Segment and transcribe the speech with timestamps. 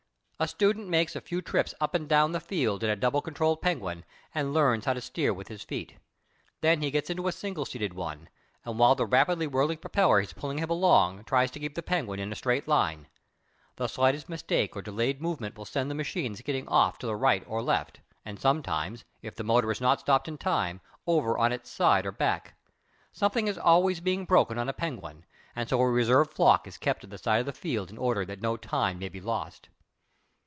[0.43, 3.55] A student makes a few trips up and down the field in a double control
[3.55, 5.97] Penguin, and learns how to steer with his feet.
[6.61, 8.27] Then he gets into a single seated one
[8.65, 12.19] and, while the rapidly whirling propeller is pulling him along, tries to keep the Penguin
[12.19, 13.07] in a straight line.
[13.75, 17.43] The slightest mistake or delayed movement will send the machine skidding off to the right
[17.45, 21.69] or left, and sometimes, if the motor is not stopped in time, over on its
[21.69, 22.55] side or back.
[23.11, 25.23] Something is always being broken on a Penguin,
[25.55, 28.25] and so a reserve flock is kept at the side of the field in order
[28.25, 29.69] that no time may be lost.